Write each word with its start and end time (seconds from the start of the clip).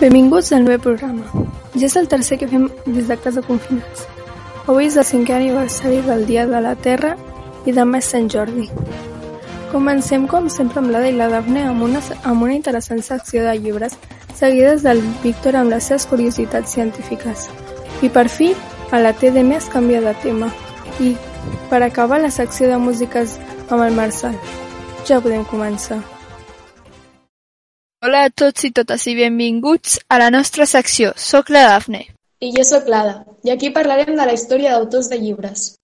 Benvinguts 0.00 0.52
al 0.52 0.66
meu 0.66 0.76
programa. 0.76 1.24
Ja 1.72 1.86
és 1.86 1.94
el 1.96 2.04
tercer 2.12 2.36
que 2.36 2.46
fem 2.50 2.66
des 2.84 3.06
de 3.08 3.16
casa 3.16 3.40
confinats. 3.40 4.02
Avui 4.68 4.90
és 4.90 4.96
el 5.00 5.06
cinquè 5.08 5.32
aniversari 5.38 6.02
del 6.04 6.26
Dia 6.28 6.42
de 6.50 6.58
la 6.60 6.74
Terra 6.76 7.14
i 7.64 7.72
demà 7.72 8.02
és 8.02 8.10
Sant 8.12 8.26
Jordi. 8.28 8.66
Comencem, 9.70 10.26
com 10.28 10.50
sempre, 10.52 10.82
amb 10.82 10.92
l'Ada 10.92 11.08
i 11.08 11.14
la 11.16 11.30
Dafne 11.32 11.62
amb 11.70 11.86
una, 11.86 12.02
amb 12.28 12.44
una 12.44 12.52
interessant 12.52 13.00
secció 13.06 13.44
de 13.46 13.54
llibres 13.56 13.96
seguides 14.36 14.84
del 14.84 15.00
Víctor 15.22 15.56
amb 15.56 15.72
les 15.72 15.88
seves 15.88 16.04
curiositats 16.10 16.76
científiques. 16.76 17.46
I 18.04 18.10
per 18.12 18.26
fi, 18.28 18.50
a 18.92 19.00
la 19.00 19.14
TDM 19.16 19.56
es 19.56 19.70
canvia 19.72 20.02
de 20.04 20.12
tema. 20.20 20.50
I 21.00 21.14
per 21.70 21.80
acabar 21.82 22.20
la 22.20 22.30
secció 22.30 22.68
de 22.68 22.76
músiques 22.76 23.38
amb 23.70 23.80
el 23.80 23.96
Marçal. 23.96 24.36
Ja 25.08 25.22
podem 25.24 25.48
començar. 25.48 26.02
Hola 28.16 28.30
a 28.30 28.32
tots 28.32 28.64
i 28.64 28.70
totes 28.72 29.02
i 29.10 29.12
benvinguts 29.12 29.98
a 30.08 30.16
la 30.16 30.30
nostra 30.32 30.64
secció. 30.64 31.12
Soc 31.20 31.52
la 31.52 31.60
Dafne. 31.66 31.98
I 32.40 32.48
jo 32.54 32.62
sóc 32.64 32.86
l'Ada, 32.88 33.28
i 33.44 33.52
aquí 33.52 33.68
parlarem 33.74 34.16
de 34.16 34.24
la 34.24 34.32
història 34.32 34.72
d'autors 34.72 35.10
de 35.12 35.18
llibres. 35.20 35.76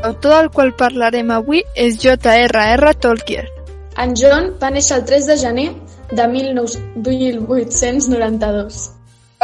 L'autor 0.00 0.32
del 0.32 0.48
qual 0.54 0.72
parlarem 0.78 1.28
avui 1.36 1.60
és 1.76 1.98
J.R.R. 2.00 2.94
Tolkien. 3.04 3.44
En 4.00 4.16
John 4.16 4.56
va 4.62 4.70
néixer 4.72 4.96
el 4.96 5.04
3 5.10 5.28
de 5.28 5.36
gener 5.42 5.68
de 6.16 6.24
1892. 6.36 8.78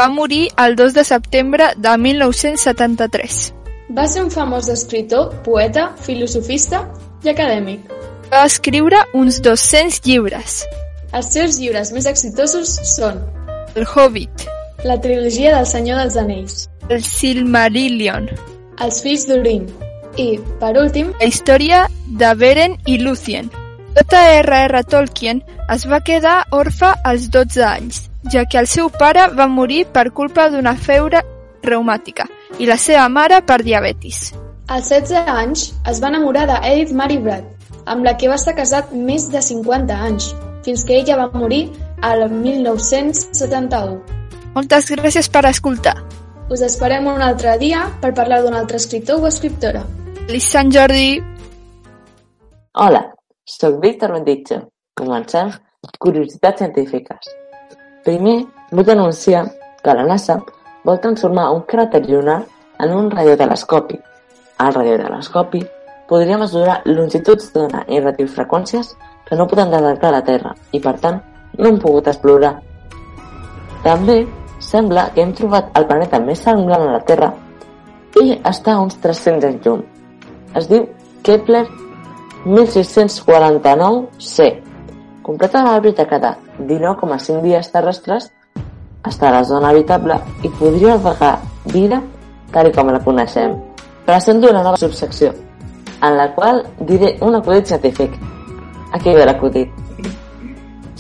Va 0.00 0.06
morir 0.08 0.48
el 0.64 0.72
2 0.80 0.96
de 0.96 1.04
setembre 1.04 1.76
de 1.76 1.92
1973. 2.06 3.52
Va 3.92 4.08
ser 4.08 4.24
un 4.24 4.32
famós 4.32 4.72
escriptor, 4.72 5.36
poeta, 5.44 5.92
filosofista 6.00 6.88
i 7.20 7.28
acadèmic. 7.34 7.92
Va 8.32 8.48
escriure 8.48 9.04
uns 9.12 9.44
200 9.44 10.00
llibres. 10.08 10.64
Els 11.12 11.28
seus 11.34 11.58
llibres 11.60 11.90
més 11.92 12.06
exitosos 12.08 12.70
són 12.88 13.18
El 13.76 13.84
Hobbit, 13.84 14.46
la 14.88 14.98
trilogia 15.00 15.50
del 15.54 15.66
Senyor 15.68 15.98
dels 16.00 16.16
Anells, 16.16 16.54
el 16.88 17.02
Silmarillion, 17.04 18.28
Els 18.80 19.00
fills 19.04 19.26
d'Urin 19.28 19.66
i, 20.16 20.38
per 20.60 20.72
últim, 20.80 21.10
la 21.20 21.28
història 21.28 21.82
de 22.08 22.30
Beren 22.40 22.78
i 22.88 22.96
Lúthien. 23.02 23.50
J.R.R. 23.92 24.80
Tolkien 24.88 25.42
es 25.72 25.84
va 25.88 26.00
quedar 26.00 26.46
orfe 26.56 26.94
als 27.04 27.28
12 27.30 27.64
anys, 27.68 28.06
ja 28.32 28.46
que 28.48 28.56
el 28.62 28.66
seu 28.66 28.88
pare 28.88 29.26
va 29.36 29.46
morir 29.52 29.84
per 29.92 30.08
culpa 30.16 30.48
d'una 30.48 30.72
feure 30.76 31.20
reumàtica 31.62 32.24
i 32.58 32.66
la 32.66 32.78
seva 32.80 33.04
mare 33.12 33.42
per 33.44 33.60
diabetis. 33.62 34.32
als 34.72 34.88
16 34.88 35.28
anys 35.28 35.66
es 35.90 36.00
va 36.00 36.08
enamorar 36.08 36.46
d'Edith 36.48 36.94
Mary 36.96 37.18
Brad, 37.18 37.44
amb 37.84 38.04
la 38.06 38.16
que 38.16 38.28
va 38.32 38.38
estar 38.40 38.54
casat 38.56 38.94
més 38.96 39.28
de 39.28 39.42
50 39.44 39.92
anys, 40.08 40.30
fins 40.64 40.84
que 40.84 40.98
ella 41.00 41.16
va 41.20 41.30
morir 41.34 41.68
al 42.02 42.28
1971. 42.30 43.98
Moltes 44.54 44.90
gràcies 44.92 45.30
per 45.32 45.44
escoltar. 45.48 45.96
Us 46.52 46.62
esperem 46.66 47.06
un 47.08 47.22
altre 47.24 47.56
dia 47.58 47.86
per 48.02 48.12
parlar 48.14 48.42
d'un 48.42 48.54
altre 48.54 48.76
escriptor 48.76 49.22
o 49.22 49.28
escriptora. 49.30 49.84
Feliç 50.26 50.48
Sant 50.52 50.72
Jordi! 50.74 51.22
Hola, 52.74 53.02
sóc 53.44 53.80
Víctor 53.82 54.12
Benditge. 54.12 54.60
Comencem 54.94 55.52
Curiositats 55.98 56.60
científiques. 56.62 57.30
Primer, 58.04 58.42
vull 58.70 58.90
anunciar 58.92 59.46
que 59.82 59.94
la 59.96 60.04
NASA 60.06 60.38
vol 60.84 61.00
transformar 61.02 61.50
un 61.54 61.62
cràter 61.66 62.02
lunar 62.06 62.42
en 62.78 62.92
un 62.94 63.10
radiotelescopi. 63.10 63.98
Al 64.58 64.74
radiotelescopi 64.74 65.62
podria 66.08 66.38
mesurar 66.38 66.82
longituds 66.86 67.50
d'ona 67.54 67.82
i 67.88 68.00
radiofreqüències 68.02 68.92
que 69.32 69.40
no 69.40 69.48
poden 69.48 69.72
detectar 69.72 70.12
la 70.12 70.20
Terra 70.20 70.52
i, 70.76 70.78
per 70.84 70.92
tant, 71.00 71.16
no 71.56 71.64
hem 71.64 71.80
pogut 71.80 72.04
explorar. 72.10 72.58
També 73.80 74.28
sembla 74.60 75.06
que 75.14 75.22
hem 75.24 75.32
trobat 75.32 75.72
el 75.80 75.86
planeta 75.88 76.20
més 76.20 76.42
semblant 76.44 76.84
a 76.84 76.98
la 76.98 77.00
Terra 77.08 77.32
i 78.20 78.36
està 78.36 78.74
a 78.74 78.82
uns 78.84 79.00
300 79.00 79.48
anys 79.48 79.64
llum. 79.64 79.80
Es 80.52 80.68
diu 80.68 80.84
Kepler 81.24 81.64
1649c. 82.44 84.36
Completa 85.24 85.64
l'òrbita 85.64 86.04
cada 86.10 86.34
19,5 86.58 87.40
dies 87.46 87.72
terrestres, 87.72 88.28
està 89.00 89.30
a 89.30 89.36
la 89.38 89.44
zona 89.48 89.72
habitable 89.72 90.20
i 90.44 90.52
podria 90.60 90.92
albergar 90.98 91.40
vida 91.72 92.04
tal 92.52 92.68
com 92.76 92.92
la 92.92 93.00
coneixem. 93.00 93.56
Presento 94.04 94.52
una 94.52 94.60
nova 94.60 94.76
subsecció, 94.76 95.32
en 96.02 96.18
la 96.20 96.34
qual 96.36 96.66
diré 96.84 97.16
un 97.24 97.40
acudit 97.40 97.64
científic. 97.72 98.12
Aquí 98.92 99.14
ve 99.14 99.24
l'acudit. 99.24 99.70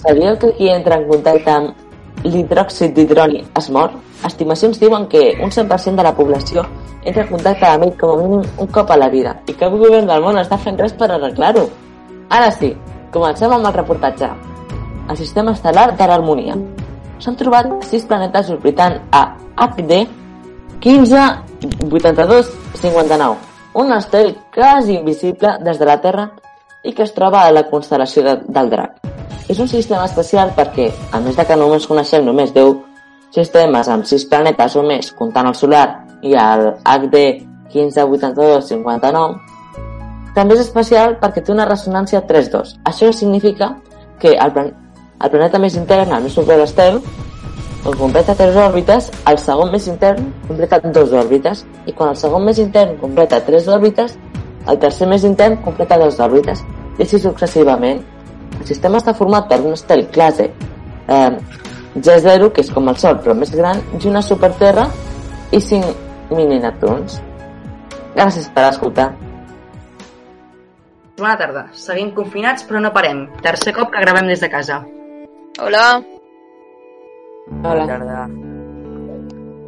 Sabíeu 0.00 0.38
que 0.38 0.52
qui 0.56 0.70
entra 0.72 0.96
en 0.96 1.04
contacte 1.08 1.50
amb 1.52 1.74
l'hidròxid 2.24 2.94
d'hidroni 2.96 3.44
es 3.58 3.70
mor? 3.70 3.90
Estimacions 4.24 4.80
diuen 4.80 5.06
que 5.12 5.36
un 5.42 5.50
100% 5.50 5.96
de 6.00 6.02
la 6.02 6.16
població 6.16 6.64
entra 7.04 7.22
en 7.22 7.28
contacte 7.28 7.66
amb 7.68 7.84
ell 7.84 7.96
com 8.00 8.10
a 8.10 8.16
mínim 8.22 8.42
un 8.64 8.68
cop 8.72 8.90
a 8.90 8.96
la 8.96 9.08
vida 9.12 9.36
i 9.46 9.52
cap 9.58 9.72
govern 9.76 10.06
del 10.08 10.22
món 10.24 10.38
està 10.40 10.56
fent 10.58 10.78
res 10.80 10.92
per 10.96 11.10
arreglar-ho. 11.10 11.68
Ara 12.30 12.50
sí, 12.50 12.76
comencem 13.12 13.52
amb 13.52 13.66
el 13.68 13.74
reportatge. 13.76 14.28
El 15.10 15.16
sistema 15.18 15.52
estel·lar 15.52 15.96
de 15.98 16.06
l'harmonia. 16.08 16.54
S'han 17.20 17.36
trobat 17.36 17.66
sis 17.86 18.04
planetes 18.08 18.50
orbitant 18.54 18.94
a 19.12 19.36
HD 19.68 19.92
158259, 20.82 23.36
un 23.74 23.92
estel 23.92 24.36
quasi 24.54 24.94
invisible 24.96 25.58
des 25.60 25.78
de 25.78 25.86
la 25.86 26.00
Terra 26.00 26.32
i 26.82 26.92
que 26.92 27.04
es 27.06 27.14
troba 27.14 27.44
a 27.46 27.52
la 27.54 27.64
constel·lació 27.70 28.24
de, 28.26 28.36
del 28.48 28.70
Drac. 28.70 28.98
És 29.48 29.58
un 29.58 29.68
sistema 29.68 30.04
especial 30.06 30.52
perquè, 30.56 30.90
a 31.12 31.20
més 31.20 31.36
de 31.36 31.44
que 31.46 31.56
només 31.58 31.86
coneixem 31.86 32.24
només 32.26 32.52
10 32.54 32.76
sistemes 33.34 33.88
amb 33.88 34.06
6 34.06 34.26
planetes 34.30 34.76
o 34.76 34.84
més, 34.86 35.12
comptant 35.18 35.48
el 35.50 35.56
solar 35.58 35.86
i 36.22 36.36
el 36.38 36.68
HD 36.84 37.24
158259, 37.72 39.40
també 40.36 40.56
és 40.56 40.62
especial 40.64 41.18
perquè 41.20 41.42
té 41.44 41.52
una 41.52 41.66
ressonància 41.68 42.22
3-2. 42.28 42.76
Això 42.88 43.10
significa 43.12 43.74
que 44.20 44.32
el, 44.32 44.52
plan 44.54 44.72
el 45.20 45.30
planeta 45.30 45.60
més 45.60 45.76
intern, 45.76 46.12
el 46.16 46.24
més 46.24 46.38
a 46.38 46.56
l'estel, 46.56 47.00
quan 47.82 47.96
completa 47.98 48.34
3 48.38 48.56
òrbites, 48.62 49.10
el 49.26 49.38
segon 49.42 49.72
més 49.72 49.88
intern 49.90 50.28
completa 50.46 50.78
2 50.80 51.14
òrbites, 51.18 51.64
i 51.86 51.92
quan 51.92 52.12
el 52.12 52.16
segon 52.16 52.44
més 52.46 52.60
intern 52.62 52.96
completa 53.00 53.40
3 53.44 53.68
òrbites, 53.76 54.16
el 54.68 54.78
tercer 54.78 55.08
més 55.10 55.24
intern 55.26 55.58
completa 55.64 55.98
2 55.98 56.20
òrbites, 56.26 56.62
i 56.98 57.02
així 57.04 57.18
successivament. 57.22 58.02
El 58.60 58.68
sistema 58.68 59.00
està 59.00 59.14
format 59.16 59.48
per 59.50 59.60
un 59.62 59.74
estel 59.74 60.06
classe 60.14 60.48
eh, 61.08 61.32
G0, 61.96 62.52
que 62.52 62.62
és 62.62 62.70
com 62.72 62.88
el 62.88 62.96
Sol, 63.00 63.18
però 63.24 63.34
més 63.36 63.52
gran, 63.54 63.82
i 63.98 64.06
una 64.08 64.22
superterra 64.22 64.86
i 65.52 65.60
5 65.60 66.32
mini-neptuns. 66.36 67.18
Gràcies 68.14 68.48
per 68.52 68.68
escoltar. 68.68 69.10
Bona 71.18 71.36
tarda. 71.38 71.66
Seguim 71.76 72.10
confinats 72.16 72.64
però 72.68 72.80
no 72.80 72.92
parem. 72.92 73.26
Tercer 73.44 73.74
cop 73.76 73.92
que 73.92 74.00
gravem 74.02 74.30
des 74.30 74.40
de 74.40 74.48
casa. 74.50 74.80
Hola, 75.60 76.02
Hola. 77.62 77.86
tarda. 77.86 78.28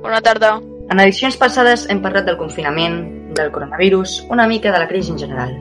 bona 0.03 0.21
tarda. 0.21 0.55
En 0.91 1.01
edicions 1.01 1.37
passades 1.37 1.87
hem 1.91 2.01
parlat 2.03 2.27
del 2.27 2.37
confinament, 2.41 2.97
del 3.35 3.53
coronavirus, 3.53 4.25
una 4.31 4.47
mica 4.47 4.73
de 4.73 4.79
la 4.79 4.89
crisi 4.89 5.13
en 5.13 5.19
general. 5.19 5.53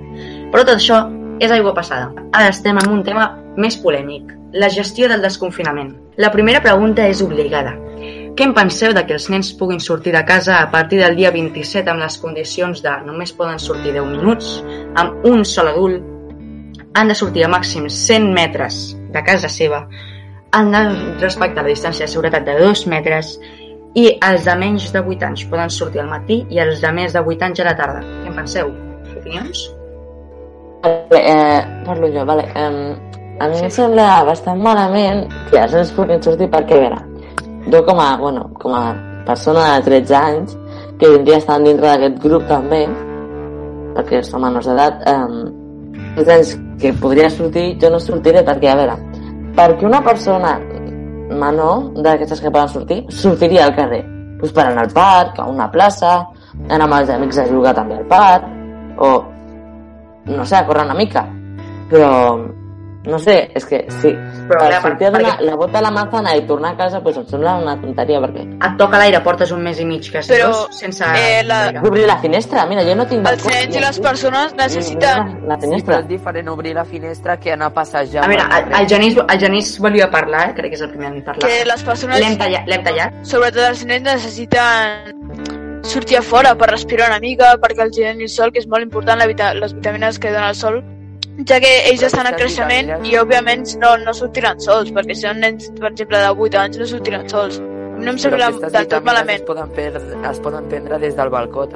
Però 0.52 0.64
tot 0.64 0.78
això 0.78 1.04
és 1.40 1.52
aigua 1.52 1.74
passada. 1.74 2.12
Ara 2.32 2.52
estem 2.54 2.78
en 2.80 2.90
un 2.92 3.04
tema 3.04 3.32
més 3.58 3.78
polèmic, 3.78 4.32
la 4.54 4.70
gestió 4.70 5.10
del 5.10 5.22
desconfinament. 5.22 5.94
La 6.18 6.32
primera 6.32 6.62
pregunta 6.62 7.08
és 7.10 7.22
obligada. 7.26 7.74
Què 8.34 8.46
en 8.48 8.54
penseu 8.54 8.94
de 8.94 9.04
que 9.06 9.14
els 9.18 9.28
nens 9.30 9.52
puguin 9.58 9.82
sortir 9.82 10.14
de 10.14 10.24
casa 10.26 10.60
a 10.60 10.70
partir 10.72 11.00
del 11.02 11.16
dia 11.18 11.32
27 11.34 11.90
amb 11.90 12.02
les 12.02 12.18
condicions 12.22 12.82
de 12.82 12.94
només 13.06 13.34
poden 13.34 13.62
sortir 13.62 13.94
10 13.94 14.10
minuts, 14.10 14.56
amb 14.98 15.26
un 15.30 15.46
sol 15.46 15.70
adult, 15.70 16.02
han 16.94 17.10
de 17.10 17.18
sortir 17.18 17.46
a 17.46 17.50
màxim 17.50 17.90
100 17.90 18.34
metres 18.34 18.82
de 19.14 19.24
casa 19.26 19.50
seva, 19.50 19.84
han 20.54 20.72
de 20.74 20.84
respectar 21.22 21.64
la 21.64 21.74
distància 21.74 22.06
de 22.06 22.12
seguretat 22.12 22.46
de 22.46 22.58
2 22.60 22.86
metres 22.90 23.40
i 23.94 24.10
els 24.26 24.46
de 24.48 24.56
menys 24.58 24.90
de 24.94 25.02
8 25.06 25.28
anys 25.30 25.46
poden 25.52 25.70
sortir 25.70 26.02
al 26.02 26.10
matí 26.10 26.42
i 26.50 26.60
els 26.64 26.82
de 26.82 26.92
més 26.96 27.14
de 27.14 27.22
8 27.22 27.48
anys 27.48 27.62
a 27.62 27.70
la 27.70 27.76
tarda. 27.78 28.02
Què 28.02 28.32
en 28.32 28.38
penseu? 28.42 28.72
Opinions? 29.20 29.64
Vale, 30.84 31.20
eh, 31.20 31.62
parlo 31.86 32.10
jo, 32.12 32.26
vale. 32.26 32.48
Eh, 32.56 33.14
a 33.40 33.48
mi 33.50 33.62
em 33.62 33.70
sembla 33.70 34.24
bastant 34.26 34.62
malament 34.62 35.28
que 35.50 35.62
els 35.62 35.78
nens 35.78 35.94
puguin 35.96 36.22
sortir 36.26 36.50
perquè, 36.52 36.78
a 36.78 36.82
veure, 36.84 37.00
jo 37.72 37.84
com 37.86 38.02
a, 38.02 38.10
bueno, 38.18 38.50
com 38.62 38.76
a 38.78 38.84
persona 39.28 39.78
de 39.78 39.86
13 39.86 40.16
anys, 40.20 40.58
que 41.00 41.10
vindria 41.14 41.40
estant 41.42 41.66
dintre 41.66 41.88
d'aquest 41.88 42.20
grup 42.26 42.46
també, 42.50 42.84
perquè 43.96 44.22
som 44.26 44.42
menors 44.44 44.68
d'edat, 44.70 45.06
eh, 45.08 46.12
els 46.18 46.28
nens 46.28 46.54
que 46.82 46.94
podria 47.02 47.30
sortir, 47.30 47.78
jo 47.82 47.94
no 47.94 48.02
sortiré 48.02 48.44
perquè, 48.46 48.74
a 48.74 48.78
veure, 48.82 48.98
perquè 49.56 49.86
una 49.86 50.02
persona 50.04 50.58
menor 51.40 51.92
d'aquestes 52.06 52.42
que 52.42 52.52
poden 52.52 52.72
sortir, 52.72 53.00
sortiria 53.10 53.66
al 53.68 53.76
carrer. 53.76 54.04
Pues 54.40 54.52
per 54.52 54.66
anar 54.68 54.88
al 54.88 54.94
parc, 54.96 55.40
a 55.40 55.48
una 55.48 55.70
plaça, 55.72 56.16
anar 56.70 56.88
amb 56.88 56.98
els 57.00 57.14
amics 57.14 57.40
a 57.40 57.48
jugar 57.48 57.74
també 57.78 57.96
al 57.98 58.08
parc, 58.10 58.50
o 58.98 59.14
no 60.26 60.46
sé, 60.46 60.58
a 60.58 60.66
córrer 60.68 60.86
una 60.86 60.98
mica. 60.98 61.26
Però 61.92 62.10
No 63.06 63.18
sé, 63.20 63.50
és 63.54 63.66
que 63.68 63.82
sí. 63.92 64.14
Però, 64.48 64.60
per 64.60 64.62
a 64.62 64.70
veure, 64.70 64.82
sortir 64.82 65.08
a 65.08 65.12
per- 65.12 65.22
perquè- 65.26 65.42
la 65.44 65.56
bota 65.60 65.80
a 65.80 65.82
la 65.82 65.90
manzana 65.92 66.36
i 66.38 66.46
tornar 66.48 66.70
a 66.72 66.78
casa, 66.78 67.02
pues 67.04 67.18
em 67.20 67.26
sembla 67.28 67.56
una 67.60 67.74
tonteria, 67.82 68.22
perquè... 68.24 68.46
Et 68.64 68.78
toca 68.80 68.98
l'aire, 69.02 69.20
portes 69.26 69.52
un 69.52 69.62
mes 69.62 69.80
i 69.82 69.86
mig, 69.86 70.08
que 70.12 70.22
Però, 70.30 70.48
dos, 70.54 70.78
sense... 70.78 71.04
eh, 71.20 71.42
la-. 71.44 71.82
Obrir 71.84 72.06
la 72.08 72.16
finestra, 72.22 72.66
mira, 72.66 72.86
jo 72.88 72.96
no 72.96 73.06
tinc... 73.06 73.28
Els 73.28 73.44
nens 73.46 73.76
i 73.76 73.82
les 73.84 74.00
persones 74.00 74.56
necessiten... 74.56 75.34
La 75.50 75.56
Sí, 75.60 75.66
finestra. 75.68 75.98
però 75.98 76.00
és 76.06 76.08
diferent 76.08 76.48
obrir 76.54 76.74
la 76.76 76.86
finestra 76.86 77.38
que 77.38 77.52
anar 77.52 77.68
a 77.72 77.74
passejar. 77.74 78.24
A 78.24 78.28
veure, 78.32 78.44
el, 78.62 78.72
el 78.82 78.88
Genís, 78.88 79.18
el 79.18 79.40
Genís 79.40 79.74
volia 79.80 80.10
parlar, 80.10 80.50
eh? 80.52 80.54
crec 80.56 80.72
que 80.72 80.76
és 80.80 80.82
el 80.88 80.90
primer 80.96 81.12
en 81.12 81.22
parlar. 81.24 81.44
que 81.50 81.66
les 81.66 81.84
persones, 81.84 82.20
L'hem 82.24 82.38
tallat, 82.40 82.68
l'hem 82.72 82.84
tallat. 82.88 83.20
sobretot 83.28 83.68
els 83.70 83.84
nens, 83.86 84.04
necessiten 84.08 85.82
sortir 85.84 86.18
a 86.18 86.22
fora 86.22 86.56
per 86.56 86.70
respirar 86.72 87.10
una 87.12 87.20
mica, 87.20 87.58
perquè 87.60 87.84
els 87.84 87.96
doni 87.98 88.24
el 88.24 88.30
sol, 88.32 88.52
que 88.54 88.60
és 88.64 88.68
molt 88.68 88.84
important, 88.84 89.20
la 89.20 89.28
vita 89.28 89.54
les 89.54 89.74
vitamines 89.76 90.18
que 90.20 90.32
dona 90.32 90.50
el 90.50 90.56
sol, 90.56 90.80
ja 91.50 91.60
que 91.60 91.72
ells 91.90 92.02
Però 92.04 92.10
estan 92.12 92.30
en 92.30 92.36
creixement 92.38 92.92
i, 93.08 93.16
òbviament, 93.18 93.66
no, 93.82 93.96
no 94.06 94.14
sortiran 94.14 94.60
sols, 94.62 94.92
perquè 94.94 95.16
si 95.18 95.26
són 95.26 95.42
nens, 95.44 95.72
per 95.80 95.90
exemple, 95.92 96.22
de 96.22 96.30
8 96.48 96.60
anys, 96.62 96.80
no 96.82 96.90
sortiran 96.90 97.28
sols. 97.30 97.60
No 98.04 98.12
em 98.14 98.18
sembla 98.22 98.52
del 98.52 98.88
tot 98.92 99.06
malament, 99.06 99.42
Es 99.42 99.48
poden, 99.48 99.70
prendre, 99.76 100.02
es 100.30 100.40
poden 100.44 100.70
prendre 100.70 101.00
des 101.00 101.16
del 101.16 101.30
balcó. 101.34 101.68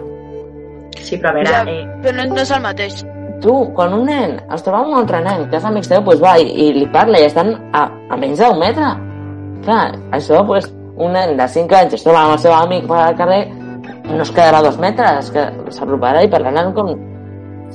Sí, 0.97 1.17
però 1.17 1.29
a 1.29 1.33
veure, 1.33 1.49
Ja. 1.49 1.63
eh, 1.63 1.85
però 2.03 2.15
no, 2.17 2.25
no 2.35 2.41
és 2.41 2.51
el 2.51 2.61
mateix. 2.61 3.03
Tu, 3.41 3.53
quan 3.77 3.93
un 3.93 4.05
nen 4.09 4.39
es 4.53 4.63
troba 4.65 4.79
amb 4.81 4.93
un 4.93 4.99
altre 5.03 5.21
nen 5.21 5.45
que 5.49 5.57
és 5.57 5.65
amic 5.65 5.85
teu, 5.87 6.01
pues 6.03 6.21
va 6.21 6.37
i, 6.41 6.47
i 6.49 6.73
li 6.73 6.87
parla 6.93 7.19
i 7.19 7.27
estan 7.29 7.53
a, 7.73 7.83
a 8.09 8.17
menys 8.17 8.39
d'un 8.41 8.57
metre. 8.59 8.95
Clar, 9.63 9.93
això, 10.11 10.41
pues, 10.45 10.71
un 10.97 11.13
nen 11.13 11.37
de 11.37 11.47
5 11.47 11.75
anys 11.77 11.93
es 11.93 12.03
troba 12.03 12.23
amb 12.25 12.33
el 12.33 12.39
seu 12.39 12.53
amic 12.53 12.87
per 12.89 12.97
al 12.97 13.15
carrer, 13.15 13.43
no 14.09 14.23
es 14.23 14.31
quedarà 14.31 14.59
a 14.59 14.65
dos 14.65 14.77
metres, 14.81 15.29
que 15.31 15.45
s'aproparà 15.69 16.23
i 16.25 16.31
parlaran 16.33 16.73
com... 16.73 16.95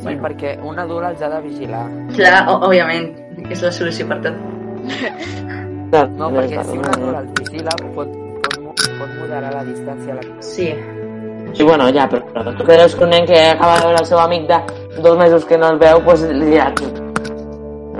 Sí, 0.00 0.16
perquè 0.22 0.56
un 0.64 0.78
adult 0.78 1.10
els 1.10 1.22
ha 1.22 1.28
de 1.28 1.40
vigilar. 1.44 1.84
clar, 2.16 2.40
òbviament, 2.48 3.12
és 3.50 3.62
la 3.62 3.70
solució 3.70 4.08
per 4.08 4.18
tot. 4.24 4.34
No, 6.16 6.30
perquè 6.32 6.64
si 6.64 6.78
un 6.78 6.88
adult 6.88 7.18
els 7.20 7.32
vigila 7.42 7.76
pot, 7.82 8.08
pot, 8.48 8.82
pot 8.98 9.14
moderar 9.20 9.52
la 9.52 9.64
distància. 9.68 10.14
a 10.14 10.16
La... 10.16 10.22
Sí, 10.40 10.72
Sí, 11.52 11.64
bueno, 11.64 11.84
ja, 11.92 12.06
però, 12.08 12.24
però 12.32 12.54
tu 12.56 12.64
creus 12.64 12.94
que 12.96 13.04
un 13.04 13.10
nen 13.12 13.26
que 13.28 13.38
acaba 13.50 13.76
de 13.76 13.84
veure 13.84 13.98
el 14.00 14.06
seu 14.08 14.18
amic 14.18 14.46
de 14.48 14.58
dos 15.02 15.18
mesos 15.18 15.44
que 15.44 15.58
no 15.58 15.68
el 15.68 15.78
veu, 15.78 16.00
pues 16.04 16.22
li 16.24 16.46
dirà... 16.54 16.70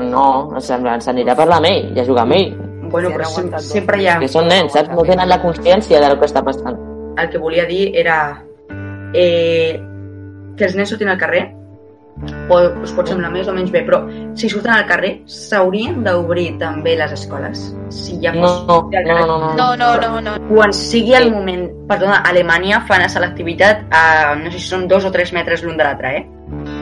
No, 0.08 0.56
sembla, 0.64 0.96
s'anirà 1.04 1.34
a 1.34 1.36
parlar 1.36 1.58
amb 1.60 1.68
ell 1.68 1.90
i 1.92 2.00
a 2.00 2.06
jugar 2.06 2.24
amb 2.24 2.38
ell. 2.38 2.54
bueno, 2.92 3.10
però 3.12 3.24
sem 3.24 3.44
aguantat 3.44 3.60
dos 3.60 3.72
sempre 3.72 4.00
hi 4.00 4.06
ha... 4.08 4.18
Que 4.20 4.28
són 4.28 4.48
nens, 4.48 4.72
saps? 4.72 4.88
No 4.92 5.04
tenen 5.04 5.28
la 5.28 5.40
consciència 5.42 6.00
del 6.00 6.16
que 6.20 6.28
està 6.28 6.42
passant. 6.44 6.78
El 7.20 7.28
que 7.32 7.40
volia 7.40 7.66
dir 7.68 7.90
era 7.96 8.16
eh, 9.12 9.80
que 10.56 10.64
els 10.64 10.76
nens 10.76 10.92
surtin 10.92 11.12
al 11.12 11.20
carrer 11.20 11.44
o 12.49 12.56
us 12.85 12.93
pot 12.94 13.09
semblar 13.09 13.31
més 13.32 13.49
o 13.49 13.53
menys 13.56 13.70
bé, 13.75 13.81
però 13.87 13.99
si 14.38 14.49
surten 14.49 14.70
al 14.75 14.85
carrer 14.87 15.23
s'haurien 15.26 16.03
d'obrir 16.05 16.53
també 16.61 16.93
les 16.97 17.12
escoles. 17.17 17.62
Si 17.91 18.19
ja 18.23 18.32
No, 18.32 18.43
no, 18.69 18.76
no, 18.93 19.26
no, 19.26 19.38
no. 19.38 19.55
No, 19.56 19.69
no, 19.76 19.88
no, 20.00 20.20
no. 20.20 20.37
Quan 20.53 20.73
sigui 20.73 21.14
el 21.19 21.31
moment... 21.32 21.64
Perdona, 21.88 22.20
a 22.23 22.31
Alemanya 22.31 22.85
fan 22.87 23.03
la 23.03 23.09
selectivitat 23.09 23.82
a, 23.91 24.35
no 24.38 24.50
sé 24.53 24.59
si 24.61 24.69
són 24.69 24.87
dos 24.88 25.05
o 25.05 25.11
tres 25.11 25.32
metres 25.32 25.64
l'un 25.64 25.76
de 25.76 25.85
l'altre, 25.85 26.14
eh? 26.20 26.23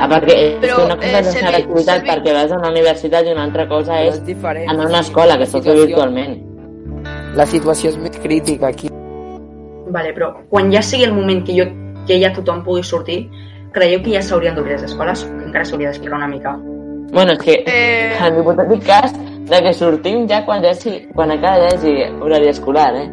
Ah, 0.01 0.07
perquè 0.11 0.35
és 0.37 0.55
Però, 0.61 0.77
que 0.77 0.85
una 0.85 0.97
cosa 0.99 1.19
eh, 1.19 1.25
és 1.25 1.41
una 1.41 1.57
activitat 1.57 2.05
perquè 2.07 2.33
vas 2.35 2.53
a 2.53 2.59
una 2.59 2.71
universitat 2.75 3.27
i 3.27 3.33
una 3.33 3.45
altra 3.47 3.67
cosa 3.71 3.93
Però 3.97 4.09
és 4.11 4.17
és 4.19 4.25
diferent. 4.27 4.69
anar 4.69 4.85
a 4.87 4.89
una 4.89 5.01
escola, 5.01 5.39
que 5.39 5.47
situació- 5.47 5.87
virtualment. 5.87 6.39
La 7.39 7.47
situació 7.47 7.91
és 7.91 7.97
més 8.03 8.19
crítica 8.19 8.69
aquí. 8.69 8.91
Vale, 9.91 10.13
però 10.15 10.33
quan 10.51 10.71
ja 10.73 10.83
sigui 10.83 11.05
el 11.07 11.13
moment 11.15 11.45
que, 11.47 11.55
jo, 11.57 11.65
que 12.07 12.19
ja 12.23 12.33
tothom 12.35 12.63
pugui 12.67 12.83
sortir, 12.87 13.25
creieu 13.73 14.03
que 14.03 14.15
ja 14.17 14.23
s'haurien 14.23 14.55
d'obrir 14.55 14.75
les 14.79 14.83
escoles? 14.91 15.25
Que 15.25 15.45
encara 15.49 15.65
s'hauria 15.65 15.89
d'explicar 15.91 16.17
una 16.19 16.29
mica. 16.29 16.57
Bueno, 17.13 17.33
és 17.33 17.39
que 17.39 17.63
Eh, 17.67 18.17
en 18.21 18.37
l'hipotètic 18.37 18.85
cas 18.87 19.13
de 19.51 19.63
que 19.63 19.73
sortim 19.75 20.29
ja 20.29 20.45
quan, 20.45 20.63
ja 20.63 20.75
sigui, 20.75 21.09
quan 21.15 21.31
encara 21.31 21.59
hi 21.59 21.75
hagi 21.75 21.95
horari 22.21 22.49
escolar, 22.49 22.95
eh? 22.97 23.09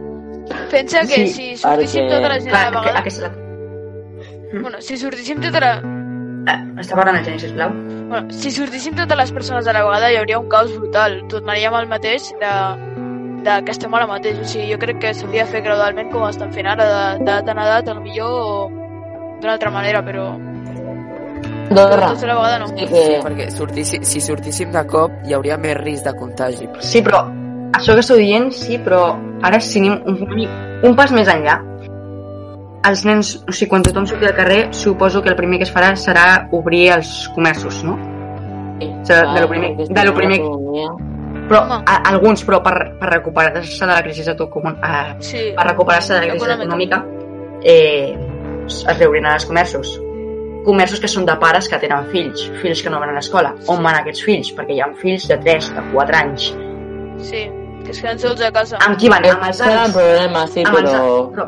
pensa 0.72 1.02
que 1.02 1.28
Sí, 1.28 1.28
si 1.28 1.58
sortíssim 1.58 2.06
perquè- 2.06 2.16
tota 2.16 2.30
la 2.30 2.40
gent 2.40 2.56
a 2.56 2.72
la 2.72 2.80
vegada... 2.80 3.04
que 3.04 3.12
la... 3.22 3.32
Bueno, 4.62 4.78
si 4.82 4.98
sortíssim 4.98 5.42
tota 5.42 5.60
la... 5.60 5.72
Ah, 6.48 6.62
està 6.80 6.96
parlant 6.96 7.18
el 7.20 7.26
Genís, 7.26 7.42
sisplau? 7.44 7.72
Bueno, 8.08 8.30
si 8.32 8.52
sortíssim 8.52 8.96
totes 8.96 9.18
les 9.20 9.32
persones 9.36 9.68
a 9.68 9.74
la 9.76 9.82
vegada 9.84 10.12
hi 10.14 10.16
hauria 10.16 10.40
un 10.40 10.48
caos 10.48 10.72
brutal. 10.78 11.18
Tornaríem 11.28 11.74
al 11.76 11.88
mateix 11.92 12.30
de, 12.40 12.54
de 13.44 13.58
que 13.66 13.72
estem 13.76 13.94
ara 13.94 14.08
mateix. 14.08 14.40
O 14.40 14.46
sigui, 14.48 14.70
jo 14.72 14.78
crec 14.80 15.02
que 15.04 15.12
s'hauria 15.14 15.44
de 15.44 15.52
fer 15.52 15.62
gradualment 15.66 16.10
com 16.14 16.24
estan 16.30 16.54
fent 16.56 16.68
ara, 16.72 16.86
de- 16.88 17.26
d'edat 17.26 17.50
en 17.52 17.60
edat, 17.66 17.90
a 17.90 17.98
millor 18.00 18.32
o 18.32 18.70
d'una 19.42 19.58
altra 19.58 19.70
manera, 19.72 20.00
però 20.06 20.30
Andorra. 21.70 22.08
a 22.10 22.26
la 22.26 22.36
vegada 22.36 22.60
no. 22.60 22.68
Sí 22.68 22.76
Sí, 22.88 22.94
que... 22.94 23.20
perquè 23.24 23.50
sortissi, 23.52 24.00
si 24.04 24.22
sortíssim 24.22 24.72
de 24.72 24.86
cop 24.88 25.12
hi 25.26 25.34
hauria 25.34 25.58
més 25.58 25.76
risc 25.78 26.06
de 26.06 26.14
contagi. 26.18 26.70
Sí, 26.80 27.02
però 27.04 27.26
això 27.78 27.94
que 27.94 28.00
esteu 28.06 28.18
dient, 28.18 28.52
sí, 28.56 28.78
però 28.84 29.16
ara 29.44 29.60
si 29.60 29.80
anem 29.80 30.02
un, 30.08 30.48
un 30.84 30.96
pas 30.96 31.12
més 31.12 31.28
enllà, 31.28 31.58
els 32.88 33.04
nens, 33.06 33.34
o 33.48 33.52
sigui, 33.52 33.70
quan 33.70 33.84
tothom 33.84 34.06
surti 34.08 34.26
al 34.30 34.36
carrer, 34.38 34.68
suposo 34.72 35.22
que 35.22 35.30
el 35.30 35.36
primer 35.36 35.60
que 35.60 35.66
es 35.68 35.74
farà 35.74 35.92
serà 36.00 36.48
obrir 36.56 36.88
els 36.96 37.28
comerços, 37.36 37.84
no? 37.84 37.98
sigui, 38.80 39.34
de 39.34 39.42
lo 39.42 39.48
primer- 39.50 39.76
de 39.90 40.04
lo 40.06 40.14
primer- 40.14 40.42
Però 41.48 41.62
a, 41.64 41.96
alguns, 42.12 42.44
però 42.44 42.62
per, 42.62 42.98
per 43.00 43.10
recuperar-se 43.10 43.86
de 43.86 43.92
la 43.92 44.02
crisi 44.04 44.22
econòmica, 44.30 44.80
eh, 44.84 45.16
Sí, 45.24 45.44
per 45.56 45.66
recuperar-se 45.68 46.14
de 46.14 46.20
la 46.20 46.28
crisi 46.34 46.46
Econòmica. 46.46 46.98
econòmica, 46.98 47.06
eh, 47.64 48.18
es 48.68 48.98
reobriran 49.00 49.34
els 49.34 49.46
comerços. 49.46 50.02
Comerços 50.68 51.00
que 51.00 51.08
són 51.08 51.24
de 51.28 51.36
pares 51.40 51.70
que 51.72 51.80
tenen 51.80 52.10
fills, 52.12 52.42
fills 52.62 52.82
que 52.84 52.92
no 52.92 53.00
van 53.00 53.14
a 53.14 53.16
l'escola. 53.16 53.54
On 53.72 53.80
van 53.86 54.02
aquests 54.02 54.24
fills? 54.28 54.50
Perquè 54.58 54.76
hi 54.76 54.82
ha 54.84 54.90
fills 55.00 55.28
de 55.32 55.38
3, 55.46 55.70
de 55.78 55.84
4 55.94 56.18
anys. 56.20 56.50
sí, 57.24 57.46
que 57.86 57.92
es 57.96 58.02
queden 58.02 58.20
sols 58.20 58.42
a 58.44 58.52
casa. 58.52 58.78
Amb 58.84 59.00
qui 59.00 59.08
van? 59.10 59.24
Amb 59.32 59.46
els 59.48 59.62
avis? 59.64 59.94
problema, 59.96 60.46
sí, 60.52 60.64
Amb 60.68 60.76
però... 60.76 61.32
Però, 61.34 61.48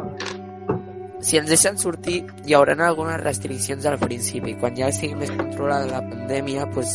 Si 1.19 1.36
ens 1.36 1.50
deixen 1.51 1.75
sortir, 1.77 2.21
hi 2.48 2.54
haurà 2.56 2.77
algunes 2.88 3.19
restriccions 3.19 3.86
al 3.86 3.98
principi. 4.00 4.54
Quan 4.56 4.77
ja 4.77 4.88
estigui 4.88 5.18
més 5.19 5.31
controlada 5.36 5.89
la 5.92 6.00
pandèmia, 6.00 6.69
pues, 6.71 6.94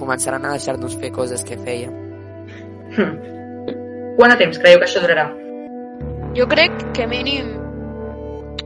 començaran 0.00 0.46
a 0.48 0.54
deixar-nos 0.56 0.96
fer 0.96 1.10
coses 1.12 1.44
que 1.44 1.58
fèiem. 1.60 1.92
hm. 2.96 3.12
Quant 4.16 4.32
de 4.32 4.38
temps 4.40 4.58
creieu 4.58 4.80
que 4.80 4.88
això 4.88 5.02
durarà? 5.04 5.28
Jo 6.36 6.48
crec 6.48 6.72
que 6.96 7.06
mínim... 7.06 7.52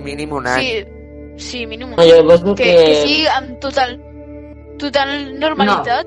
Mínim 0.04 0.32
un 0.32 0.46
any. 0.46 0.62
Sí, 0.62 0.93
sí, 1.36 1.66
mínim 1.66 1.88
un 1.88 1.96
No, 1.96 2.04
jo 2.04 2.20
penso 2.28 2.54
que, 2.54 2.64
que... 2.64 2.84
que 2.84 2.94
sigui 3.02 3.26
amb 3.26 3.58
total, 3.60 3.98
total 4.78 5.38
normalitat, 5.38 6.06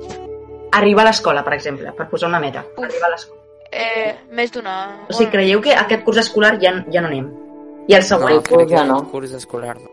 Arribar 0.77 1.06
a 1.06 1.07
l'escola, 1.07 1.41
per 1.45 1.53
exemple, 1.56 1.94
per 1.95 2.09
posar 2.12 2.27
una 2.27 2.41
meta. 2.43 2.65
Uf. 2.75 2.84
Arribar 2.84 3.07
a 3.07 3.12
l'escola. 3.15 3.41
eh, 3.72 4.15
més 4.31 4.51
d'una... 4.51 4.74
O 5.10 5.13
sigui, 5.13 5.29
creieu 5.31 5.62
que 5.63 5.74
aquest 5.74 6.03
curs 6.03 6.17
escolar 6.19 6.57
ja, 6.62 6.74
ja 6.91 7.01
no 7.01 7.07
anem? 7.07 7.29
I 7.88 7.96
el 7.96 8.03
següent? 8.03 8.36
No, 8.36 8.43
que 8.43 8.65
ja 8.67 8.81
el 8.84 8.89
no. 8.91 8.98
curs 9.10 9.31
escolar 9.34 9.77
no. 9.79 9.88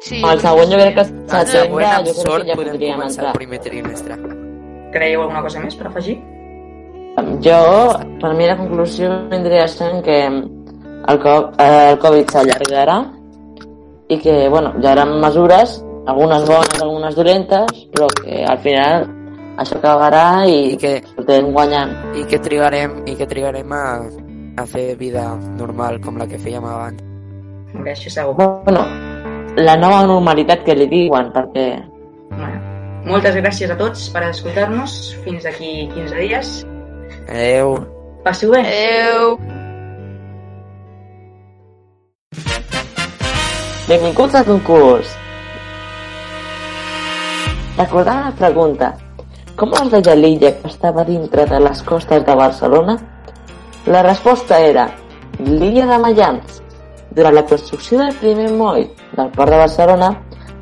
Sí, 0.00 0.22
El 0.24 0.40
següent 0.40 0.70
jo 0.70 0.78
crec 0.78 0.94
que 0.94 1.02
El 1.02 1.46
setembre, 1.50 1.84
jo 1.84 2.02
crec 2.04 2.14
sort, 2.22 2.44
que 2.44 2.50
ja 2.52 2.56
podríem 2.56 2.94
començar 2.94 3.02
el 3.10 3.26
entrar. 3.26 3.32
primer 3.34 3.60
trimestre. 3.60 4.16
Creieu 4.94 5.22
alguna 5.26 5.42
cosa 5.42 5.60
més 5.60 5.74
per 5.76 5.88
afegir? 5.90 6.16
Jo, 7.44 7.58
per 8.22 8.30
mi 8.38 8.46
la 8.46 8.56
conclusió 8.56 9.10
vindria 9.28 9.66
sent 9.68 10.00
que 10.06 10.18
el, 10.30 11.18
co 11.20 11.34
eh, 11.58 11.90
el 11.90 11.98
Covid 12.00 12.30
s'allargarà 12.32 12.96
i 14.10 14.18
que, 14.18 14.48
bueno, 14.50 14.74
hi 14.80 14.86
haurà 14.90 15.06
mesures, 15.06 15.78
algunes 16.10 16.46
bones, 16.48 16.80
algunes 16.82 17.14
dolentes, 17.14 17.84
però 17.94 18.08
que 18.20 18.42
al 18.44 18.58
final 18.64 19.06
això 19.60 19.78
acabarà 19.78 20.24
i, 20.48 20.72
I 20.74 20.80
que, 20.80 20.96
sortirem 21.12 21.52
guanyant. 21.54 21.94
i 22.18 22.24
que 22.26 22.40
trigarem, 22.42 22.98
i 23.06 23.14
que 23.16 23.28
trigarem 23.30 23.72
a, 23.76 23.84
a 24.58 24.66
fer 24.66 24.96
vida 24.98 25.28
normal 25.58 26.00
com 26.02 26.18
la 26.18 26.26
que 26.26 26.40
fèiem 26.42 26.66
abans. 26.66 27.02
Bé, 27.76 27.92
això 27.92 28.10
segur. 28.10 28.34
Bueno, 28.66 28.82
la 29.60 29.76
nova 29.78 30.02
normalitat 30.10 30.64
que 30.66 30.74
li 30.74 30.88
diuen, 30.90 31.30
perquè 31.34 31.68
Bueno, 32.30 32.60
moltes 33.10 33.34
gràcies 33.36 33.70
a 33.70 33.78
tots 33.78 34.08
per 34.14 34.24
escoltar-nos. 34.28 34.98
Fins 35.24 35.46
d'aquí 35.46 35.88
15 35.94 36.20
dies. 36.26 36.52
Adeu. 37.28 37.78
Passeu 38.24 38.54
bé. 38.54 38.62
Adeu. 38.62 39.49
Benvinguts 43.90 44.36
al 44.38 44.44
concurs! 44.46 45.08
Recordant 47.74 48.20
la 48.22 48.34
pregunta 48.38 48.90
com 49.58 49.72
es 49.80 49.88
deia 49.90 50.14
l'illa 50.14 50.52
que 50.60 50.70
estava 50.70 51.02
dintre 51.08 51.42
de 51.50 51.58
les 51.64 51.80
costes 51.88 52.22
de 52.28 52.36
Barcelona? 52.38 52.94
La 53.90 54.04
resposta 54.06 54.60
era 54.62 54.84
l'illa 55.40 55.88
de 55.90 55.98
Mayans. 56.04 56.60
Durant 57.18 57.34
la 57.34 57.44
construcció 57.50 57.98
del 57.98 58.14
primer 58.20 58.46
moll 58.60 58.86
del 59.16 59.34
port 59.34 59.56
de 59.56 59.58
Barcelona, 59.64 60.12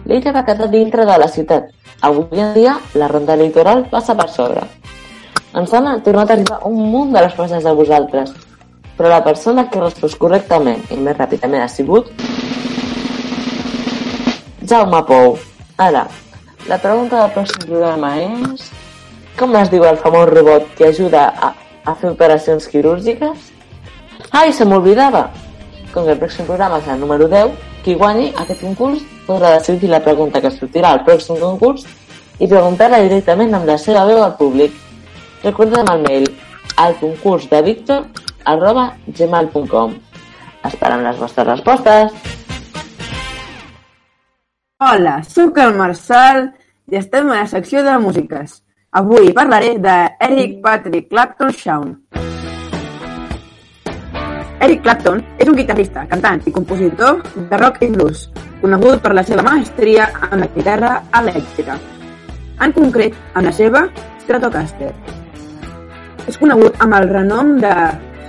l'illa 0.06 0.32
va 0.38 0.46
quedar 0.48 0.70
dintre 0.72 1.04
de 1.04 1.20
la 1.20 1.28
ciutat. 1.28 1.68
Avui 2.00 2.40
en 2.46 2.54
dia, 2.56 2.78
la 2.94 3.12
ronda 3.12 3.36
litoral 3.36 3.84
passa 3.92 4.16
per 4.16 4.30
sobre. 4.38 4.64
Ens 5.52 5.76
han 5.76 5.92
tornat 6.00 6.32
a 6.32 6.38
arribar 6.38 6.62
un 6.72 6.80
munt 6.96 7.12
de 7.12 7.28
respostes 7.28 7.68
de 7.68 7.76
vosaltres, 7.84 8.32
però 8.96 9.12
la 9.12 9.20
persona 9.22 9.68
que 9.68 9.84
respost 9.84 10.16
correctament 10.16 10.80
i 10.88 10.96
més 10.96 11.20
ràpidament 11.20 11.68
ha 11.68 11.68
sigut 11.68 12.08
Jaume 14.68 15.00
Pou. 15.08 15.38
Ara, 15.80 16.02
la 16.68 16.76
pregunta 16.82 17.22
del 17.22 17.30
pròxim 17.32 17.64
programa 17.64 18.10
és... 18.20 18.66
Com 19.38 19.54
es 19.56 19.70
diu 19.70 19.84
el 19.86 19.96
famós 20.02 20.26
robot 20.28 20.66
que 20.76 20.88
ajuda 20.88 21.22
a, 21.30 21.52
a 21.86 21.94
fer 21.96 22.10
operacions 22.10 22.66
quirúrgiques? 22.68 23.52
Ai, 24.34 24.52
se 24.52 24.66
m'oblidava! 24.68 25.28
Com 25.94 26.04
que 26.04 26.12
el 26.12 26.20
pròxim 26.20 26.44
programa 26.48 26.82
serà 26.82 26.98
el 26.98 27.04
número 27.04 27.30
10, 27.32 27.54
qui 27.86 27.94
guanyi 27.96 28.32
aquest 28.34 28.60
concurs 28.66 29.04
podrà 29.28 29.54
decidir 29.56 29.88
la 29.88 30.02
pregunta 30.04 30.42
que 30.44 30.52
sortirà 30.52 30.90
al 30.92 31.04
pròxim 31.06 31.38
concurs 31.40 31.86
i 32.38 32.50
preguntar-la 32.50 33.00
directament 33.06 33.56
amb 33.56 33.70
la 33.70 33.78
seva 33.80 34.04
veu 34.10 34.20
al 34.24 34.36
públic. 34.36 34.74
Recordem 35.46 35.88
el 35.94 36.04
mail 36.04 36.28
al 36.76 36.98
concurs 37.00 37.48
de 37.48 37.62
Víctor 37.62 38.04
arroba 38.44 38.90
gmail.com 39.06 39.96
Esperem 40.68 41.06
les 41.06 41.16
vostres 41.16 41.46
respostes. 41.46 42.37
Hola, 44.80 45.24
sóc 45.26 45.56
el 45.58 45.72
Marçal 45.74 46.52
i 46.86 46.96
estem 47.00 47.26
a 47.32 47.40
la 47.40 47.46
secció 47.50 47.80
de 47.82 47.96
músiques. 47.98 48.52
Avui 49.00 49.32
parlaré 49.34 49.72
de 49.82 49.94
Eric 50.22 50.52
Patrick 50.62 51.08
Clapton 51.10 51.50
Shawn. 51.50 51.96
Eric 54.62 54.84
Clapton 54.84 55.24
és 55.34 55.50
un 55.50 55.58
guitarrista, 55.58 56.04
cantant 56.12 56.46
i 56.46 56.54
compositor 56.54 57.18
de 57.34 57.58
rock 57.58 57.82
i 57.82 57.90
blues, 57.96 58.28
conegut 58.62 59.02
per 59.02 59.16
la 59.18 59.26
seva 59.26 59.42
maestria 59.48 60.06
amb 60.28 60.44
la 60.44 60.50
guitarra 60.54 60.94
elèctrica, 61.24 61.74
en 62.62 62.76
concret 62.78 63.18
amb 63.34 63.50
la 63.50 63.56
seva 63.58 63.82
Stratocaster. 64.22 64.94
És 66.30 66.38
conegut 66.38 66.78
amb 66.86 67.00
el 67.02 67.10
renom 67.16 67.56
de 67.66 67.74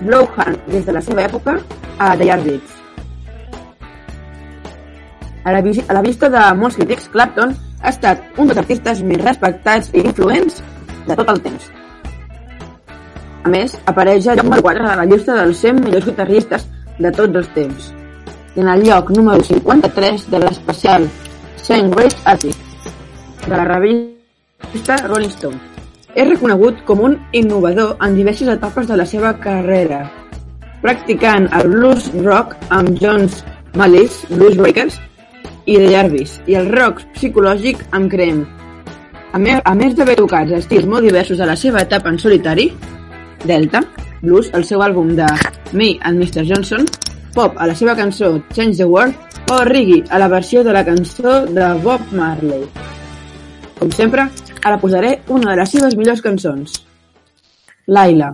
Slowhand 0.02 0.66
des 0.74 0.90
de 0.90 0.98
la 0.98 1.06
seva 1.12 1.30
època 1.30 1.60
a 2.00 2.16
The 2.18 2.34
Yardbirds. 2.34 2.79
A 5.44 5.54
la, 5.56 5.60
a 5.60 5.94
la 5.94 6.02
vista 6.04 6.30
de 6.30 6.42
molts 6.60 6.76
crítics, 6.76 7.08
Clapton 7.14 7.56
ha 7.82 7.92
estat 7.94 8.24
un 8.38 8.50
dels 8.50 8.60
artistes 8.60 9.04
més 9.04 9.22
respectats 9.24 9.94
i 9.94 10.04
influents 10.04 10.60
de 11.08 11.16
tot 11.16 11.30
el 11.32 11.40
temps. 11.46 11.70
A 13.44 13.52
més, 13.52 13.78
apareix 13.88 14.28
al 14.28 14.38
lloc 14.38 14.50
número 14.50 14.66
4 14.68 14.90
de 14.90 14.98
la 15.00 15.08
llista 15.08 15.38
dels 15.38 15.64
100 15.64 15.80
millors 15.86 16.06
guitarristes 16.10 16.68
de 17.00 17.12
tots 17.16 17.40
els 17.42 17.50
temps. 17.56 17.90
I 18.58 18.66
en 18.66 18.72
el 18.74 18.84
lloc 18.84 19.12
número 19.16 19.44
53 19.48 20.28
de 20.34 20.44
l'especial 20.44 21.08
100 21.64 21.92
Great 21.96 22.16
Artists 22.26 22.92
de 23.46 23.56
la 23.56 23.66
revista 23.66 24.98
Rolling 25.08 25.32
Stone. 25.32 25.60
És 26.16 26.28
reconegut 26.28 26.84
com 26.86 27.06
un 27.06 27.16
innovador 27.32 27.96
en 28.04 28.16
diverses 28.18 28.50
etapes 28.52 28.90
de 28.90 28.98
la 29.00 29.06
seva 29.08 29.32
carrera, 29.40 30.02
practicant 30.82 31.48
el 31.56 31.70
blues 31.72 32.10
rock 32.26 32.58
amb 32.76 32.98
Jones 33.00 33.44
Malice, 33.78 34.28
Blues 34.34 34.58
Breakers, 34.58 35.00
i 35.66 35.78
de 35.78 35.90
Jarvis, 35.92 36.40
i 36.48 36.56
el 36.60 36.70
rock 36.72 37.04
psicològic 37.16 37.82
amb 37.96 38.12
Cream. 38.12 38.44
A, 39.32 39.38
me 39.38 39.60
a 39.60 39.74
més 39.78 39.96
d'haver 39.98 40.16
tocat 40.18 40.52
estils 40.58 40.88
molt 40.90 41.06
diversos 41.06 41.38
de 41.38 41.46
la 41.46 41.58
seva 41.60 41.84
etapa 41.86 42.10
en 42.10 42.18
solitari, 42.22 42.70
Delta, 43.46 43.84
blues, 44.22 44.50
el 44.54 44.66
seu 44.68 44.82
àlbum 44.84 45.14
de 45.16 45.28
Me 45.72 45.94
and 46.02 46.20
Mr. 46.20 46.44
Johnson, 46.50 46.86
pop 47.36 47.56
a 47.58 47.70
la 47.70 47.76
seva 47.78 47.96
cançó 47.96 48.34
Change 48.56 48.82
the 48.82 48.90
World 48.90 49.52
o 49.54 49.64
reggae 49.66 50.04
a 50.10 50.20
la 50.20 50.28
versió 50.28 50.64
de 50.64 50.74
la 50.74 50.84
cançó 50.86 51.46
de 51.46 51.72
Bob 51.84 52.12
Marley. 52.12 52.66
Com 53.80 53.92
sempre, 53.96 54.28
ara 54.64 54.78
posaré 54.82 55.20
una 55.28 55.54
de 55.54 55.62
les 55.62 55.74
seves 55.78 55.96
millors 55.96 56.22
cançons. 56.22 56.84
Laila. 57.88 58.34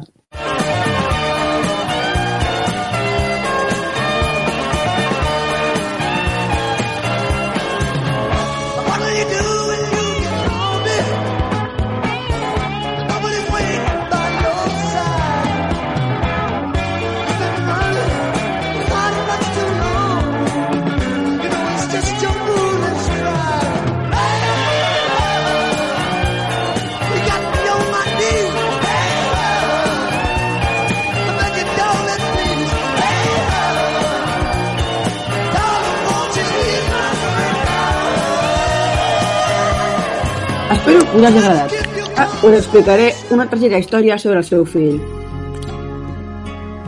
Espero 40.85 41.11
que 41.11 41.17
us 41.17 41.25
hagi 41.25 41.37
agradat. 41.39 41.71
Ah, 42.15 42.27
us 42.45 42.53
explicaré 42.53 43.07
una 43.33 43.47
tràgica 43.49 43.79
història 43.81 44.19
sobre 44.21 44.37
el 44.37 44.43
seu 44.45 44.65
fill. 44.69 44.99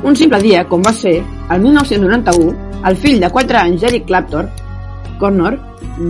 Un 0.06 0.16
simple 0.16 0.38
dia, 0.44 0.60
com 0.70 0.84
va 0.86 0.92
ser, 0.94 1.16
el 1.50 1.63
1991, 1.63 2.51
el 2.86 2.98
fill 3.01 3.18
de 3.20 3.32
4 3.34 3.58
anys 3.58 3.86
Eric 3.89 4.06
Clapton, 4.06 4.51
Connor, 5.18 5.58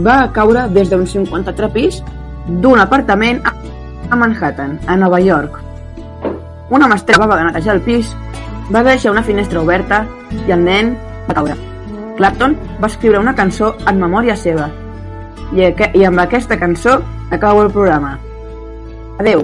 va 0.03 0.15
caure 0.35 0.65
des 0.75 0.91
d'un 0.91 1.07
53 1.07 1.71
pis 1.71 2.01
d'un 2.49 2.81
apartament 2.83 3.39
a 3.47 4.19
Manhattan, 4.19 4.75
a 4.85 4.97
Nova 4.97 5.21
York. 5.23 5.55
Una 6.69 6.89
mestressa 6.91 7.29
va 7.31 7.37
netejar 7.39 7.77
el 7.77 7.85
pis, 7.85 8.09
va 8.67 8.81
deixar 8.83 9.15
una 9.15 9.23
finestra 9.23 9.63
oberta 9.63 10.01
i 10.43 10.51
el 10.51 10.67
nen 10.67 10.91
va 11.29 11.39
caure. 11.39 11.55
Clapton 12.19 12.59
va 12.83 12.91
escriure 12.91 13.23
una 13.23 13.35
cançó 13.39 13.77
en 13.87 14.03
memòria 14.03 14.35
seva 14.35 14.67
i, 15.53 15.67
i 15.99 16.05
amb 16.07 16.19
aquesta 16.19 16.59
cançó 16.59 16.99
acabo 17.31 17.63
el 17.63 17.71
programa. 17.71 18.17
Adeu. 19.19 19.43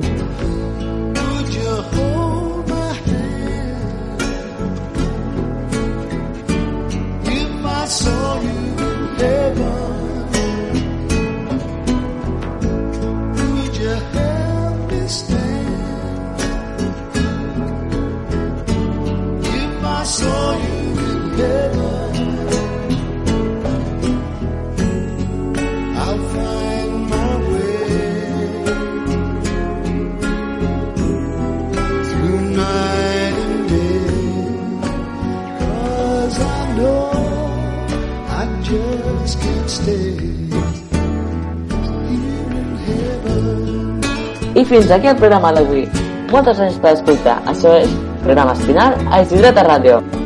I 44.54 44.66
fins 44.66 44.92
aquí 44.92 45.08
el 45.10 45.18
programa 45.18 45.52
d'avui. 45.54 45.86
Moltes 46.32 46.58
gràcies 46.58 46.82
per 46.82 46.94
escoltar. 46.98 47.38
Això 47.50 47.78
és 47.84 47.94
Programa 48.25 48.54
Espinal 48.58 49.00
a 49.12 49.22
Isidreta 49.25 49.66
Ràdio. 49.68 50.23